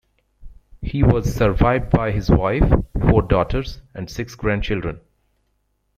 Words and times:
He 0.81 1.03
was 1.03 1.31
survived 1.31 1.91
by 1.91 2.09
his 2.09 2.27
wife, 2.31 2.67
four 2.99 3.21
daughters, 3.21 3.83
and 3.93 4.09
six 4.09 4.33
grandchildren. 4.33 4.99